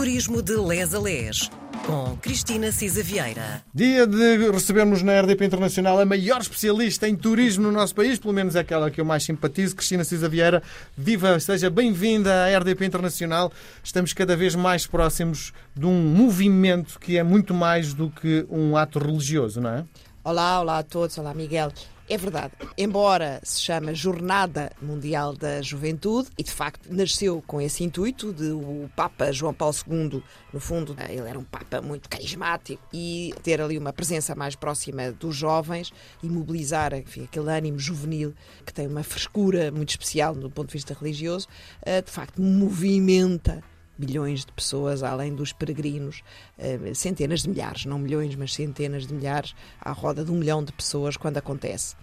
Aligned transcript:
Turismo 0.00 0.40
de 0.40 0.56
Les 0.56 0.94
a 0.94 0.98
Les, 0.98 1.50
com 1.84 2.16
Cristina 2.22 2.72
Cisa 2.72 3.02
Vieira. 3.02 3.62
Dia 3.74 4.06
de 4.06 4.50
recebermos 4.50 5.02
na 5.02 5.20
RDP 5.20 5.44
Internacional 5.44 6.00
a 6.00 6.06
maior 6.06 6.40
especialista 6.40 7.06
em 7.06 7.14
turismo 7.14 7.64
no 7.64 7.70
nosso 7.70 7.94
país, 7.94 8.18
pelo 8.18 8.32
menos 8.32 8.56
aquela 8.56 8.90
que 8.90 8.98
eu 8.98 9.04
mais 9.04 9.24
simpatizo, 9.24 9.76
Cristina 9.76 10.02
Cisa 10.02 10.26
Vieira. 10.26 10.62
Viva, 10.96 11.38
seja 11.38 11.68
bem-vinda 11.68 12.46
à 12.46 12.58
RDP 12.58 12.86
Internacional. 12.86 13.52
Estamos 13.84 14.14
cada 14.14 14.34
vez 14.34 14.54
mais 14.54 14.86
próximos 14.86 15.52
de 15.76 15.84
um 15.84 16.00
movimento 16.00 16.98
que 16.98 17.18
é 17.18 17.22
muito 17.22 17.52
mais 17.52 17.92
do 17.92 18.08
que 18.08 18.46
um 18.48 18.78
ato 18.78 18.98
religioso, 18.98 19.60
não 19.60 19.68
é? 19.68 19.84
Olá, 20.24 20.62
olá 20.62 20.78
a 20.78 20.82
todos, 20.82 21.18
olá 21.18 21.34
Miguel. 21.34 21.70
É 22.12 22.16
verdade, 22.16 22.52
embora 22.76 23.40
se 23.44 23.60
chame 23.62 23.94
Jornada 23.94 24.72
Mundial 24.82 25.32
da 25.32 25.62
Juventude, 25.62 26.28
e 26.36 26.42
de 26.42 26.50
facto 26.50 26.92
nasceu 26.92 27.40
com 27.46 27.60
esse 27.60 27.84
intuito 27.84 28.32
de 28.32 28.50
o 28.50 28.90
Papa 28.96 29.30
João 29.30 29.54
Paulo 29.54 29.76
II, 29.88 30.20
no 30.52 30.58
fundo, 30.58 30.96
ele 31.08 31.28
era 31.28 31.38
um 31.38 31.44
Papa 31.44 31.80
muito 31.80 32.08
carismático 32.08 32.82
e 32.92 33.32
ter 33.44 33.60
ali 33.60 33.78
uma 33.78 33.92
presença 33.92 34.34
mais 34.34 34.56
próxima 34.56 35.12
dos 35.12 35.36
jovens 35.36 35.92
e 36.20 36.28
mobilizar 36.28 36.92
enfim, 36.94 37.22
aquele 37.22 37.48
ânimo 37.48 37.78
juvenil 37.78 38.34
que 38.66 38.74
tem 38.74 38.88
uma 38.88 39.04
frescura 39.04 39.70
muito 39.70 39.90
especial 39.90 40.34
do 40.34 40.50
ponto 40.50 40.66
de 40.66 40.72
vista 40.72 40.96
religioso, 41.00 41.46
eh, 41.82 42.02
de 42.02 42.10
facto 42.10 42.42
movimenta 42.42 43.62
milhões 44.00 44.44
de 44.44 44.52
pessoas, 44.52 45.02
além 45.02 45.34
dos 45.34 45.52
peregrinos, 45.52 46.22
eh, 46.58 46.94
centenas 46.94 47.42
de 47.42 47.50
milhares, 47.50 47.84
não 47.84 47.98
milhões, 47.98 48.34
mas 48.34 48.54
centenas 48.54 49.06
de 49.06 49.14
milhares, 49.14 49.54
à 49.80 49.92
roda 49.92 50.24
de 50.24 50.32
um 50.32 50.36
milhão 50.36 50.64
de 50.64 50.72
pessoas 50.72 51.16
quando 51.16 51.36
acontece. 51.36 51.94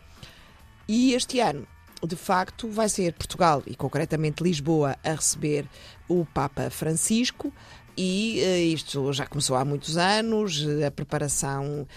E 0.88 1.14
este 1.14 1.40
ano, 1.40 1.68
de 2.06 2.16
facto, 2.16 2.70
vai 2.70 2.88
ser 2.88 3.14
Portugal 3.14 3.64
e 3.66 3.76
concretamente 3.76 4.44
Lisboa 4.44 4.96
a 5.04 5.12
receber 5.12 5.68
o 6.08 6.26
Papa 6.26 6.70
Francisco. 6.70 7.52
E 8.00 8.40
uh, 8.44 8.76
isto 8.76 9.12
já 9.12 9.26
começou 9.26 9.56
há 9.56 9.66
muitos 9.66 9.98
anos, 9.98 10.64
a 10.86 10.92
preparação 10.92 11.88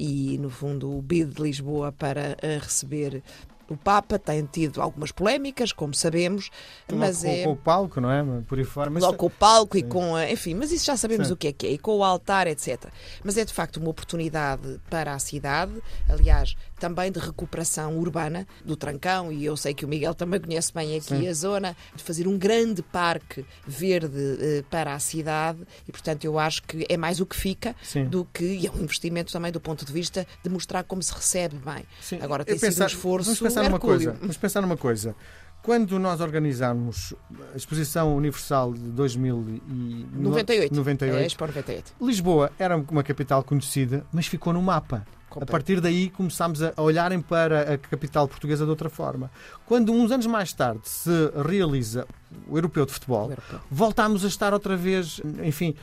e, 0.00 0.38
no 0.38 0.48
fundo, 0.48 0.90
o 0.90 1.02
bid 1.02 1.34
de 1.34 1.42
Lisboa 1.42 1.92
para 1.92 2.34
receber 2.62 3.22
o 3.68 3.76
Papa 3.76 4.18
tem 4.18 4.44
tido 4.44 4.80
algumas 4.80 5.12
polémicas, 5.12 5.72
como 5.72 5.94
sabemos, 5.94 6.50
mas 6.92 7.22
com, 7.22 7.28
é... 7.28 7.44
com 7.44 7.52
o 7.52 7.56
palco, 7.56 8.00
não 8.00 8.10
é? 8.10 8.24
Por 8.46 8.58
aí 8.58 8.64
fora. 8.64 8.90
Mas... 8.90 9.02
Logo 9.02 9.16
com 9.16 9.26
o 9.26 9.30
palco 9.30 9.76
e 9.76 9.82
com. 9.82 10.16
A... 10.16 10.30
Enfim, 10.30 10.54
mas 10.54 10.72
isso 10.72 10.84
já 10.86 10.96
sabemos 10.96 11.28
Sim. 11.28 11.34
o 11.34 11.36
que 11.36 11.48
é 11.48 11.52
que 11.52 11.66
é. 11.66 11.70
E 11.72 11.78
com 11.78 11.98
o 11.98 12.04
altar, 12.04 12.46
etc. 12.46 12.86
Mas 13.22 13.36
é 13.36 13.44
de 13.44 13.52
facto 13.52 13.78
uma 13.78 13.90
oportunidade 13.90 14.80
para 14.88 15.14
a 15.14 15.18
cidade, 15.18 15.72
aliás, 16.08 16.56
também 16.78 17.10
de 17.10 17.18
recuperação 17.18 17.96
urbana 17.98 18.46
do 18.64 18.76
Trancão, 18.76 19.32
e 19.32 19.44
eu 19.44 19.56
sei 19.56 19.72
que 19.72 19.84
o 19.84 19.88
Miguel 19.88 20.14
também 20.14 20.40
conhece 20.40 20.72
bem 20.72 20.96
aqui 20.96 21.16
Sim. 21.16 21.28
a 21.28 21.32
zona, 21.32 21.76
de 21.94 22.02
fazer 22.02 22.28
um 22.28 22.36
grande 22.36 22.82
parque 22.82 23.44
verde 23.66 24.18
uh, 24.18 24.64
para 24.64 24.94
a 24.94 24.98
cidade, 24.98 25.60
e 25.88 25.92
portanto 25.92 26.24
eu 26.24 26.38
acho 26.38 26.62
que 26.62 26.84
é 26.88 26.96
mais 26.96 27.20
o 27.20 27.26
que 27.26 27.36
fica 27.36 27.74
Sim. 27.82 28.04
do 28.04 28.26
que. 28.26 28.44
E 28.44 28.66
é 28.66 28.70
um 28.70 28.82
investimento 28.82 29.32
também 29.32 29.50
do 29.50 29.60
ponto 29.60 29.84
de 29.84 29.92
vista 29.92 30.26
de 30.42 30.50
mostrar 30.50 30.84
como 30.84 31.02
se 31.02 31.12
recebe 31.12 31.56
bem. 31.56 31.84
Sim. 32.00 32.18
Agora 32.20 32.44
tem 32.44 32.54
eu 32.54 32.58
sido 32.58 32.68
pensar, 32.68 32.84
um 32.84 32.86
esforço. 32.88 33.30
Pensar 33.54 33.68
numa 33.68 33.78
coisa. 33.78 34.16
Vamos 34.20 34.36
pensar 34.36 34.60
numa 34.60 34.76
coisa. 34.76 35.14
Quando 35.62 35.98
nós 35.98 36.20
organizámos 36.20 37.14
a 37.54 37.56
Exposição 37.56 38.14
Universal 38.14 38.74
de 38.74 38.90
2098, 38.90 40.74
98, 40.74 41.16
é, 41.16 41.26
Expo 41.26 41.46
98. 41.46 41.94
Lisboa 42.02 42.52
era 42.58 42.76
uma 42.76 43.02
capital 43.02 43.42
conhecida, 43.42 44.04
mas 44.12 44.26
ficou 44.26 44.52
no 44.52 44.60
mapa. 44.60 45.06
A 45.40 45.46
partir 45.46 45.80
daí 45.80 46.10
começámos 46.10 46.62
a 46.62 46.72
olharem 46.76 47.20
para 47.20 47.74
a 47.74 47.78
capital 47.78 48.28
portuguesa 48.28 48.64
de 48.64 48.70
outra 48.70 48.88
forma. 48.88 49.30
Quando, 49.66 49.92
uns 49.92 50.12
anos 50.12 50.26
mais 50.26 50.52
tarde, 50.52 50.82
se 50.84 51.10
realiza 51.48 52.06
o 52.46 52.56
Europeu 52.56 52.86
de 52.86 52.92
Futebol, 52.92 53.30
Europeu. 53.30 53.60
voltámos 53.70 54.24
a 54.24 54.28
estar 54.28 54.52
outra 54.52 54.76
vez, 54.76 55.20
enfim, 55.42 55.74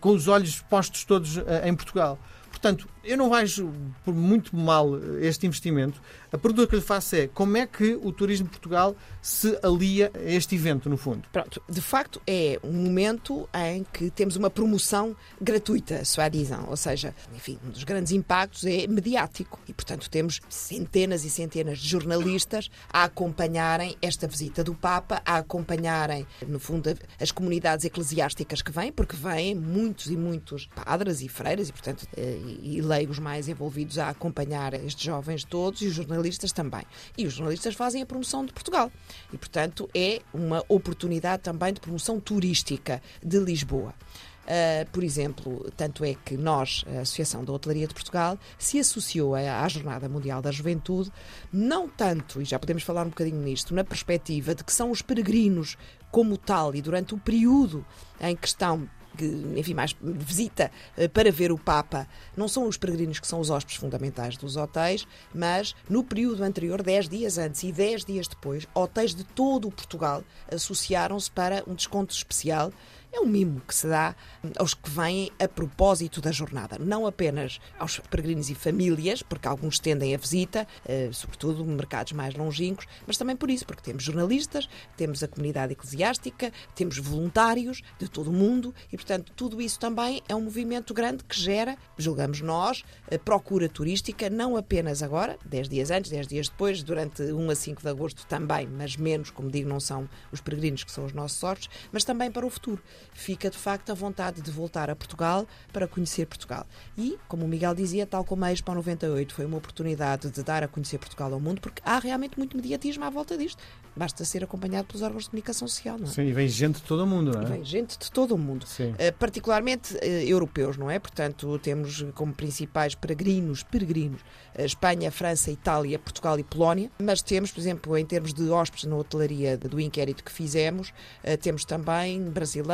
com 0.00 0.10
os 0.10 0.28
olhos 0.28 0.60
postos 0.60 1.04
todos 1.04 1.38
eh, 1.38 1.68
em 1.68 1.74
Portugal. 1.74 2.18
Portanto, 2.50 2.86
eu 3.04 3.16
não 3.16 3.30
vejo 3.30 3.72
por 4.04 4.14
muito 4.14 4.56
mal 4.56 4.98
este 5.20 5.46
investimento. 5.46 6.00
A 6.32 6.38
pergunta 6.38 6.66
que 6.66 6.76
lhe 6.76 6.82
faço 6.82 7.16
é 7.16 7.26
como 7.26 7.56
é 7.56 7.66
que 7.66 7.94
o 8.02 8.12
Turismo 8.12 8.46
de 8.46 8.52
Portugal 8.52 8.96
se 9.20 9.58
alia 9.62 10.10
a 10.14 10.30
este 10.30 10.54
evento, 10.54 10.88
no 10.88 10.96
fundo? 10.96 11.28
Pronto, 11.32 11.62
de 11.68 11.80
facto 11.80 12.20
é 12.26 12.58
um 12.62 12.72
momento 12.72 13.48
em 13.54 13.84
que 13.92 14.10
temos 14.10 14.36
uma 14.36 14.48
promoção 14.48 15.16
gratuita, 15.40 16.04
soi-disant, 16.04 16.66
ou 16.68 16.76
seja, 16.76 17.14
enfim, 17.34 17.58
um 17.64 17.70
dos 17.70 17.84
grandes 17.84 18.12
impactos 18.12 18.64
é 18.64 18.86
mediático 18.86 19.60
e, 19.68 19.72
portanto, 19.72 20.08
temos 20.08 20.40
centenas 20.48 21.24
e 21.24 21.30
centenas 21.30 21.78
de 21.78 21.88
jornalistas 21.88 22.70
a 22.90 23.04
acompanharem 23.04 23.96
esta 24.00 24.26
visita 24.26 24.64
do 24.64 24.74
Papa, 24.74 25.20
a 25.24 25.36
acompanharem, 25.36 26.26
no 26.46 26.58
fundo, 26.58 26.94
as 27.20 27.30
comunidades 27.30 27.84
eclesiásticas 27.84 28.62
que 28.62 28.72
vêm, 28.72 28.90
porque 28.90 29.16
vêm 29.16 29.54
muitos 29.54 30.06
e 30.06 30.16
muitos 30.16 30.66
padres 30.66 31.20
e 31.20 31.28
freiras 31.28 31.68
e, 31.68 31.72
portanto, 31.72 32.06
eh, 32.16 32.38
e 32.62 32.80
leigos 32.92 33.18
mais 33.18 33.48
envolvidos 33.48 33.98
a 33.98 34.10
acompanhar 34.10 34.74
estes 34.74 35.02
jovens 35.02 35.44
todos 35.44 35.80
e 35.80 35.86
os 35.86 35.94
jornalistas 35.94 36.52
também. 36.52 36.82
E 37.16 37.26
os 37.26 37.34
jornalistas 37.34 37.74
fazem 37.74 38.02
a 38.02 38.06
promoção 38.06 38.44
de 38.44 38.52
Portugal. 38.52 38.92
E, 39.32 39.38
portanto, 39.38 39.88
é 39.94 40.20
uma 40.32 40.62
oportunidade 40.68 41.42
também 41.42 41.72
de 41.72 41.80
promoção 41.80 42.20
turística 42.20 43.02
de 43.22 43.38
Lisboa. 43.38 43.94
Uh, 44.42 44.90
por 44.90 45.04
exemplo, 45.04 45.70
tanto 45.76 46.04
é 46.04 46.14
que 46.14 46.36
nós, 46.36 46.84
a 46.88 47.02
Associação 47.02 47.44
da 47.44 47.52
Hotelaria 47.52 47.86
de 47.86 47.94
Portugal, 47.94 48.36
se 48.58 48.78
associou 48.78 49.36
à 49.36 49.66
Jornada 49.68 50.08
Mundial 50.08 50.42
da 50.42 50.50
Juventude, 50.50 51.12
não 51.52 51.88
tanto, 51.88 52.42
e 52.42 52.44
já 52.44 52.58
podemos 52.58 52.82
falar 52.82 53.06
um 53.06 53.10
bocadinho 53.10 53.40
nisto, 53.40 53.72
na 53.72 53.84
perspectiva 53.84 54.52
de 54.54 54.64
que 54.64 54.72
são 54.72 54.90
os 54.90 55.00
peregrinos 55.00 55.78
como 56.10 56.36
tal 56.36 56.74
e 56.74 56.82
durante 56.82 57.14
o 57.14 57.18
período 57.18 57.86
em 58.20 58.34
que 58.34 58.48
estão 58.48 58.88
que, 59.16 59.24
enfim, 59.56 59.74
mais 59.74 59.94
visita 60.00 60.70
eh, 60.96 61.08
para 61.08 61.30
ver 61.30 61.52
o 61.52 61.58
Papa, 61.58 62.06
não 62.36 62.48
são 62.48 62.66
os 62.66 62.76
peregrinos 62.76 63.20
que 63.20 63.26
são 63.26 63.40
os 63.40 63.50
hóspedes 63.50 63.76
fundamentais 63.76 64.36
dos 64.36 64.56
hotéis, 64.56 65.06
mas 65.34 65.74
no 65.88 66.02
período 66.02 66.42
anterior, 66.42 66.82
10 66.82 67.08
dias 67.08 67.38
antes 67.38 67.62
e 67.62 67.72
10 67.72 68.04
dias 68.04 68.28
depois, 68.28 68.66
hotéis 68.74 69.14
de 69.14 69.24
todo 69.24 69.68
o 69.68 69.72
Portugal 69.72 70.22
associaram-se 70.50 71.30
para 71.30 71.62
um 71.66 71.74
desconto 71.74 72.14
especial 72.14 72.72
é 73.12 73.20
um 73.20 73.26
mimo 73.26 73.60
que 73.66 73.74
se 73.74 73.86
dá 73.86 74.16
aos 74.56 74.72
que 74.72 74.88
vêm 74.88 75.30
a 75.38 75.46
propósito 75.46 76.20
da 76.20 76.32
jornada, 76.32 76.78
não 76.78 77.06
apenas 77.06 77.60
aos 77.78 77.98
peregrinos 77.98 78.48
e 78.48 78.54
famílias, 78.54 79.22
porque 79.22 79.46
alguns 79.46 79.78
tendem 79.78 80.14
a 80.14 80.18
visita, 80.18 80.66
eh, 80.86 81.10
sobretudo 81.12 81.64
mercados 81.64 82.12
mais 82.12 82.34
longínquos, 82.34 82.86
mas 83.06 83.18
também 83.18 83.36
por 83.36 83.50
isso, 83.50 83.66
porque 83.66 83.82
temos 83.82 84.02
jornalistas, 84.02 84.68
temos 84.96 85.22
a 85.22 85.28
comunidade 85.28 85.72
eclesiástica, 85.72 86.50
temos 86.74 86.98
voluntários 86.98 87.82
de 87.98 88.08
todo 88.08 88.30
o 88.30 88.32
mundo 88.32 88.74
e, 88.90 88.96
portanto, 88.96 89.32
tudo 89.36 89.60
isso 89.60 89.78
também 89.78 90.22
é 90.28 90.34
um 90.34 90.42
movimento 90.42 90.94
grande 90.94 91.22
que 91.24 91.38
gera, 91.38 91.76
julgamos 91.98 92.40
nós, 92.40 92.82
procura 93.24 93.68
turística, 93.68 94.30
não 94.30 94.56
apenas 94.56 95.02
agora, 95.02 95.38
10 95.44 95.68
dias 95.68 95.90
antes, 95.90 96.10
10 96.10 96.26
dias 96.26 96.48
depois, 96.48 96.82
durante 96.82 97.22
1 97.22 97.50
a 97.50 97.54
5 97.54 97.82
de 97.82 97.88
agosto 97.88 98.26
também, 98.26 98.66
mas 98.66 98.96
menos, 98.96 99.30
como 99.30 99.50
digo, 99.50 99.68
não 99.68 99.80
são 99.80 100.08
os 100.30 100.40
peregrinos 100.40 100.82
que 100.82 100.90
são 100.90 101.04
os 101.04 101.12
nossos 101.12 101.38
sortes, 101.38 101.68
mas 101.92 102.04
também 102.04 102.30
para 102.30 102.46
o 102.46 102.50
futuro 102.50 102.82
fica 103.12 103.50
de 103.50 103.58
facto 103.58 103.90
a 103.90 103.94
vontade 103.94 104.40
de 104.40 104.50
voltar 104.50 104.90
a 104.90 104.96
Portugal 104.96 105.46
para 105.72 105.86
conhecer 105.86 106.26
Portugal. 106.26 106.66
E, 106.96 107.18
como 107.28 107.44
o 107.44 107.48
Miguel 107.48 107.74
dizia, 107.74 108.06
tal 108.06 108.24
como 108.24 108.44
a 108.44 108.52
Expo 108.52 108.74
98 108.74 109.34
foi 109.34 109.44
uma 109.44 109.56
oportunidade 109.56 110.30
de 110.30 110.42
dar 110.42 110.62
a 110.62 110.68
conhecer 110.68 110.98
Portugal 110.98 111.32
ao 111.32 111.40
mundo, 111.40 111.60
porque 111.60 111.82
há 111.84 111.98
realmente 111.98 112.38
muito 112.38 112.56
mediatismo 112.56 113.04
à 113.04 113.10
volta 113.10 113.36
disto. 113.36 113.62
Basta 113.94 114.24
ser 114.24 114.42
acompanhado 114.42 114.86
pelos 114.86 115.02
órgãos 115.02 115.24
de 115.24 115.30
comunicação 115.30 115.68
social, 115.68 115.98
não 115.98 116.06
é? 116.06 116.10
Sim, 116.10 116.22
e 116.22 116.32
vem 116.32 116.48
gente 116.48 116.76
de 116.76 116.82
todo 116.82 117.04
o 117.04 117.06
mundo, 117.06 117.32
não 117.32 117.42
é? 117.42 117.44
E 117.44 117.48
vem 117.48 117.64
gente 117.64 117.98
de 117.98 118.10
todo 118.10 118.34
o 118.34 118.38
mundo. 118.38 118.64
Uh, 118.64 119.12
particularmente 119.18 119.94
uh, 119.94 120.04
europeus, 120.26 120.78
não 120.78 120.90
é? 120.90 120.98
Portanto, 120.98 121.58
temos 121.58 122.04
como 122.14 122.32
principais 122.32 122.94
peregrinos, 122.94 123.62
peregrinos, 123.62 124.22
uh, 124.58 124.62
Espanha, 124.62 125.10
França, 125.12 125.50
Itália, 125.50 125.98
Portugal 125.98 126.38
e 126.38 126.44
Polónia. 126.44 126.90
Mas 126.98 127.20
temos, 127.20 127.50
por 127.50 127.60
exemplo, 127.60 127.98
em 127.98 128.06
termos 128.06 128.32
de 128.32 128.48
hóspedes 128.48 128.84
na 128.86 128.96
hotelaria 128.96 129.58
do 129.58 129.78
inquérito 129.78 130.24
que 130.24 130.32
fizemos, 130.32 130.92
temos 131.40 131.64
também 131.64 132.22
brasileiros, 132.30 132.72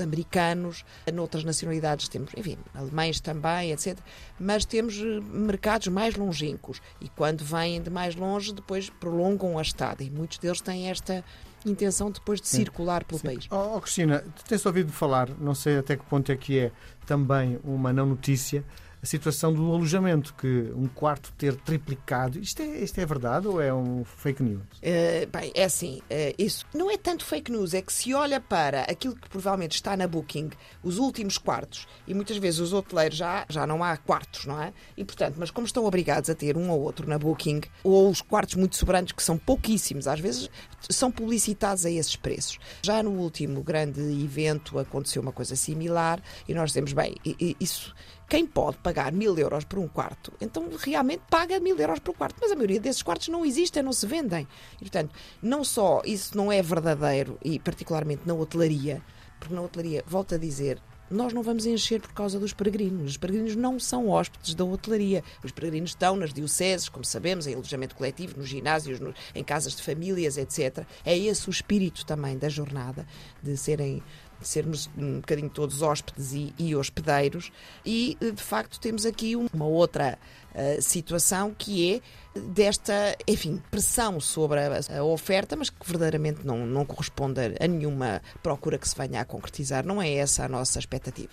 americanos, 0.00 0.84
noutras 1.12 1.44
nacionalidades 1.44 2.08
temos, 2.08 2.30
enfim, 2.36 2.56
alemães 2.74 3.20
também, 3.20 3.72
etc. 3.72 3.98
Mas 4.38 4.64
temos 4.64 4.96
mercados 5.32 5.88
mais 5.88 6.16
longínquos 6.16 6.80
e 7.00 7.08
quando 7.08 7.44
vêm 7.44 7.82
de 7.82 7.90
mais 7.90 8.14
longe, 8.14 8.52
depois 8.52 8.90
prolongam 8.90 9.58
a 9.58 9.62
estada 9.62 10.02
e 10.02 10.10
muitos 10.10 10.38
deles 10.38 10.60
têm 10.60 10.88
esta 10.88 11.24
intenção 11.66 12.10
depois 12.10 12.40
de 12.40 12.48
Sim. 12.48 12.58
circular 12.58 13.04
pelo 13.04 13.20
Sim. 13.20 13.26
país. 13.26 13.46
Oh, 13.50 13.76
oh, 13.76 13.80
Cristina, 13.80 14.24
tens 14.46 14.64
ouvido 14.64 14.92
falar, 14.92 15.28
não 15.38 15.54
sei 15.54 15.78
até 15.78 15.96
que 15.96 16.04
ponto 16.04 16.30
é 16.30 16.36
que 16.36 16.58
é 16.58 16.72
também 17.06 17.58
uma 17.64 17.92
não 17.92 18.06
notícia, 18.06 18.64
a 19.02 19.06
situação 19.06 19.52
do 19.52 19.72
alojamento, 19.72 20.34
que 20.34 20.72
um 20.74 20.86
quarto 20.88 21.32
ter 21.36 21.54
triplicado. 21.56 22.38
Isto 22.38 22.62
é, 22.62 22.78
isto 22.78 22.98
é 23.00 23.06
verdade 23.06 23.46
ou 23.46 23.60
é 23.60 23.72
um 23.72 24.04
fake 24.04 24.42
news? 24.42 24.62
Uh, 24.78 25.28
bem, 25.30 25.52
é 25.54 25.64
assim, 25.64 25.98
uh, 25.98 26.34
isso 26.38 26.66
não 26.74 26.90
é 26.90 26.96
tanto 26.96 27.24
fake 27.24 27.50
news, 27.50 27.74
é 27.74 27.82
que 27.82 27.92
se 27.92 28.12
olha 28.14 28.40
para 28.40 28.82
aquilo 28.82 29.14
que 29.14 29.28
provavelmente 29.28 29.74
está 29.74 29.96
na 29.96 30.06
Booking, 30.06 30.50
os 30.82 30.98
últimos 30.98 31.38
quartos, 31.38 31.86
e 32.06 32.14
muitas 32.14 32.36
vezes 32.36 32.60
os 32.60 32.72
hoteleiros 32.72 33.16
já, 33.16 33.46
já 33.48 33.66
não 33.66 33.82
há 33.84 33.96
quartos, 33.96 34.46
não 34.46 34.60
é? 34.60 34.72
E 34.96 35.04
portanto, 35.04 35.36
mas 35.38 35.50
como 35.50 35.66
estão 35.66 35.84
obrigados 35.84 36.28
a 36.28 36.34
ter 36.34 36.56
um 36.56 36.70
ou 36.70 36.80
outro 36.80 37.08
na 37.08 37.18
Booking, 37.18 37.60
ou 37.84 38.10
os 38.10 38.20
quartos 38.20 38.56
muito 38.56 38.76
sobrantes, 38.76 39.12
que 39.12 39.22
são 39.22 39.38
pouquíssimos, 39.38 40.08
às 40.08 40.20
vezes 40.20 40.50
são 40.88 41.10
publicitados 41.10 41.84
a 41.84 41.90
esses 41.90 42.16
preços. 42.16 42.58
Já 42.82 43.02
no 43.02 43.10
último 43.10 43.62
grande 43.62 44.00
evento 44.00 44.78
aconteceu 44.78 45.22
uma 45.22 45.32
coisa 45.32 45.56
similar 45.56 46.20
e 46.48 46.54
nós 46.54 46.70
dizemos, 46.70 46.92
bem, 46.92 47.14
isso 47.60 47.94
quem 48.28 48.46
pode 48.46 48.76
pagar 48.78 49.10
mil 49.10 49.36
euros 49.38 49.64
por 49.64 49.78
um 49.78 49.88
quarto, 49.88 50.32
então 50.40 50.68
realmente 50.78 51.22
paga 51.30 51.58
mil 51.58 51.78
euros 51.78 51.98
por 51.98 52.12
um 52.12 52.14
quarto. 52.14 52.36
Mas 52.40 52.52
a 52.52 52.54
maioria 52.54 52.78
desses 52.78 53.02
quartos 53.02 53.28
não 53.28 53.44
existem, 53.44 53.82
não 53.82 53.92
se 53.92 54.06
vendem. 54.06 54.46
E, 54.76 54.80
portanto, 54.80 55.14
não 55.42 55.64
só 55.64 56.02
isso 56.04 56.36
não 56.36 56.52
é 56.52 56.60
verdadeiro, 56.60 57.38
e 57.42 57.58
particularmente 57.58 58.22
na 58.26 58.34
hotelaria, 58.34 59.02
porque 59.40 59.54
na 59.54 59.62
hotelaria, 59.62 60.04
volto 60.06 60.34
a 60.34 60.38
dizer, 60.38 60.78
nós 61.10 61.32
não 61.32 61.42
vamos 61.42 61.64
encher 61.64 62.00
por 62.00 62.12
causa 62.12 62.38
dos 62.38 62.52
peregrinos. 62.52 63.12
Os 63.12 63.16
peregrinos 63.16 63.56
não 63.56 63.80
são 63.80 64.08
hóspedes 64.08 64.54
da 64.54 64.64
hotelaria. 64.64 65.24
Os 65.42 65.50
peregrinos 65.50 65.90
estão 65.90 66.16
nas 66.16 66.34
dioceses, 66.34 66.88
como 66.88 67.04
sabemos, 67.04 67.46
em 67.46 67.54
alojamento 67.54 67.94
coletivo, 67.94 68.36
nos 68.36 68.48
ginásios, 68.48 69.00
no, 69.00 69.14
em 69.34 69.42
casas 69.42 69.74
de 69.74 69.82
famílias, 69.82 70.36
etc. 70.36 70.84
É 71.04 71.16
esse 71.16 71.48
o 71.48 71.50
espírito 71.50 72.04
também 72.04 72.36
da 72.36 72.50
jornada, 72.50 73.06
de 73.42 73.56
serem 73.56 74.02
sermos 74.40 74.88
um 74.96 75.16
bocadinho 75.16 75.50
todos 75.50 75.82
hóspedes 75.82 76.32
e, 76.32 76.54
e 76.58 76.74
hospedeiros, 76.76 77.50
e 77.84 78.16
de 78.20 78.42
facto 78.42 78.78
temos 78.80 79.04
aqui 79.04 79.34
uma 79.36 79.66
outra 79.66 80.18
uh, 80.54 80.82
situação 80.82 81.54
que 81.56 81.94
é 81.94 82.00
desta, 82.40 83.16
enfim, 83.26 83.62
pressão 83.70 84.20
sobre 84.20 84.60
a, 84.60 84.80
a, 84.98 85.02
oferta, 85.02 85.56
mas 85.56 85.70
que 85.70 85.86
verdadeiramente 85.86 86.46
não, 86.46 86.66
não 86.66 86.84
corresponde 86.84 87.40
a 87.60 87.66
nenhuma 87.66 88.22
procura 88.42 88.78
que 88.78 88.88
se 88.88 88.96
venha 88.96 89.20
a 89.20 89.24
concretizar. 89.24 89.84
Não 89.84 90.00
é 90.00 90.12
essa 90.14 90.44
a 90.44 90.48
nossa 90.48 90.78
expectativa. 90.78 91.32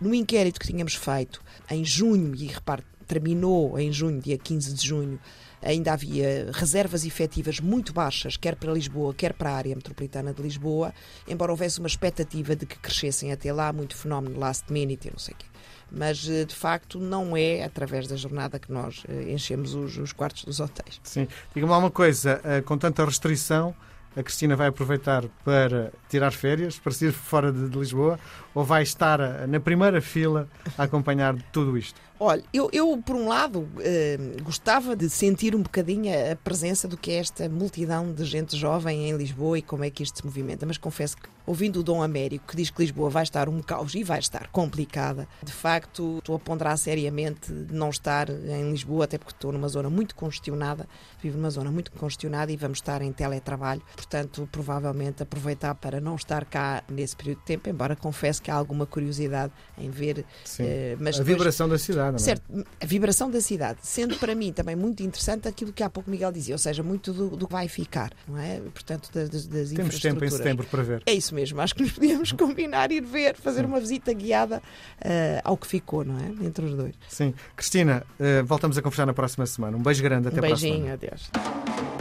No 0.00 0.14
inquérito 0.14 0.58
que 0.58 0.66
tínhamos 0.66 0.94
feito 0.94 1.40
em 1.70 1.84
junho, 1.84 2.34
e 2.34 2.46
repare, 2.46 2.82
terminou 3.12 3.78
em 3.78 3.92
junho, 3.92 4.18
dia 4.20 4.38
15 4.38 4.72
de 4.72 4.86
junho, 4.86 5.20
ainda 5.60 5.92
havia 5.92 6.50
reservas 6.52 7.04
efetivas 7.04 7.60
muito 7.60 7.92
baixas, 7.92 8.38
quer 8.38 8.56
para 8.56 8.72
Lisboa, 8.72 9.12
quer 9.12 9.34
para 9.34 9.50
a 9.50 9.54
área 9.54 9.76
metropolitana 9.76 10.32
de 10.32 10.42
Lisboa, 10.42 10.94
embora 11.28 11.52
houvesse 11.52 11.78
uma 11.78 11.88
expectativa 11.88 12.56
de 12.56 12.64
que 12.64 12.78
crescessem 12.78 13.30
até 13.30 13.52
lá, 13.52 13.70
muito 13.70 13.94
fenómeno 13.94 14.38
last 14.38 14.72
minute, 14.72 15.10
não 15.10 15.18
sei 15.18 15.34
o 15.34 15.36
quê 15.36 15.46
mas 15.94 16.26
eh, 16.26 16.46
de 16.46 16.54
facto 16.54 16.98
não 16.98 17.36
é 17.36 17.62
através 17.62 18.08
da 18.08 18.16
jornada 18.16 18.58
que 18.58 18.72
nós 18.72 19.04
eh, 19.06 19.30
enchemos 19.30 19.74
os, 19.74 19.98
os 19.98 20.10
quartos 20.10 20.42
dos 20.46 20.58
hotéis. 20.58 20.98
Sim, 21.02 21.28
diga-me 21.54 21.70
uma 21.70 21.90
coisa, 21.90 22.40
eh, 22.44 22.62
com 22.62 22.78
tanta 22.78 23.04
restrição, 23.04 23.74
a 24.16 24.22
Cristina 24.22 24.56
vai 24.56 24.68
aproveitar 24.68 25.24
para 25.44 25.92
tirar 26.08 26.32
férias, 26.32 26.78
para 26.78 26.92
sair 26.92 27.12
fora 27.12 27.52
de, 27.52 27.68
de 27.68 27.78
Lisboa, 27.78 28.18
ou 28.54 28.64
vai 28.64 28.82
estar 28.82 29.46
na 29.46 29.60
primeira 29.60 30.00
fila 30.00 30.48
a 30.78 30.84
acompanhar 30.84 31.36
tudo 31.52 31.76
isto? 31.76 32.00
Olha, 32.24 32.44
eu, 32.52 32.70
eu 32.72 33.02
por 33.04 33.16
um 33.16 33.26
lado 33.26 33.68
eh, 33.80 34.16
gostava 34.44 34.94
de 34.94 35.10
sentir 35.10 35.56
um 35.56 35.60
bocadinho 35.60 36.08
a 36.30 36.36
presença 36.36 36.86
do 36.86 36.96
que 36.96 37.10
é 37.10 37.16
esta 37.16 37.48
multidão 37.48 38.12
de 38.12 38.24
gente 38.24 38.56
jovem 38.56 39.10
em 39.10 39.16
Lisboa 39.16 39.58
e 39.58 39.62
como 39.62 39.82
é 39.82 39.90
que 39.90 40.04
isto 40.04 40.18
se 40.18 40.24
movimenta, 40.24 40.64
mas 40.64 40.78
confesso 40.78 41.16
que 41.16 41.28
ouvindo 41.44 41.80
o 41.80 41.82
Dom 41.82 42.00
Américo 42.00 42.46
que 42.46 42.56
diz 42.56 42.70
que 42.70 42.80
Lisboa 42.80 43.10
vai 43.10 43.22
estar 43.24 43.48
um 43.48 43.60
caos 43.60 43.94
e 43.96 44.04
vai 44.04 44.18
estar 44.18 44.46
complicada, 44.48 45.26
de 45.42 45.52
facto 45.52 46.18
estou 46.18 46.36
a 46.36 46.38
ponderar 46.38 46.78
seriamente 46.78 47.52
não 47.52 47.90
estar 47.90 48.28
em 48.30 48.70
Lisboa, 48.70 49.04
até 49.04 49.18
porque 49.18 49.32
estou 49.32 49.50
numa 49.50 49.68
zona 49.68 49.90
muito 49.90 50.14
congestionada, 50.14 50.88
vivo 51.20 51.36
numa 51.36 51.50
zona 51.50 51.70
muito 51.70 51.90
congestionada 51.92 52.52
e 52.52 52.56
vamos 52.56 52.78
estar 52.78 53.02
em 53.02 53.12
teletrabalho, 53.12 53.82
portanto 53.96 54.48
provavelmente 54.50 55.22
aproveitar 55.22 55.74
para 55.74 56.00
não 56.00 56.14
estar 56.14 56.44
cá 56.44 56.82
nesse 56.88 57.16
período 57.16 57.38
de 57.40 57.44
tempo, 57.46 57.68
embora 57.68 57.96
confesso 57.96 58.40
que 58.40 58.50
há 58.50 58.54
alguma 58.54 58.86
curiosidade 58.86 59.52
em 59.76 59.90
ver. 59.90 60.18
Uh, 60.18 60.96
mas 61.00 61.16
a 61.16 61.18
depois, 61.18 61.26
vibração 61.26 61.68
da 61.68 61.78
cidade, 61.78 62.11
não 62.12 62.16
é? 62.16 62.20
Certo, 62.20 62.42
a 62.80 62.86
vibração 62.86 63.30
da 63.30 63.40
cidade, 63.40 63.78
sendo 63.82 64.16
para 64.16 64.34
mim 64.34 64.52
também 64.52 64.76
muito 64.76 65.02
interessante 65.02 65.48
aquilo 65.48 65.72
que 65.72 65.82
há 65.82 65.90
pouco 65.90 66.10
Miguel 66.10 66.32
dizia, 66.32 66.54
ou 66.54 66.58
seja, 66.58 66.82
muito 66.82 67.12
do, 67.12 67.30
do 67.30 67.46
que 67.46 67.52
vai 67.52 67.68
ficar, 67.68 68.12
não 68.28 68.38
é? 68.38 68.60
Portanto, 68.60 69.10
das, 69.12 69.46
das 69.46 69.70
Temos 69.70 69.98
tempo 70.00 70.24
em 70.24 70.30
setembro 70.30 70.66
para 70.66 70.82
ver. 70.82 71.02
É 71.06 71.12
isso 71.12 71.34
mesmo, 71.34 71.60
acho 71.60 71.74
que 71.74 71.82
nos 71.82 71.92
podíamos 71.92 72.32
combinar, 72.32 72.90
ir 72.92 73.02
ver, 73.02 73.36
fazer 73.36 73.64
uma 73.64 73.80
visita 73.80 74.12
guiada 74.12 74.58
uh, 74.58 75.40
ao 75.44 75.56
que 75.56 75.66
ficou, 75.66 76.04
não 76.04 76.18
é? 76.18 76.46
Entre 76.46 76.64
os 76.64 76.74
dois. 76.74 76.94
Sim. 77.08 77.34
Cristina, 77.56 78.04
uh, 78.18 78.44
voltamos 78.44 78.76
a 78.78 78.82
conversar 78.82 79.06
na 79.06 79.14
próxima 79.14 79.46
semana. 79.46 79.76
Um 79.76 79.82
beijo 79.82 80.02
grande, 80.02 80.28
até 80.28 80.36
um 80.36 80.44
a 80.44 80.48
próxima. 80.48 80.74
Um 80.74 80.78
beijinho, 80.78 80.92
adeus. 80.92 81.91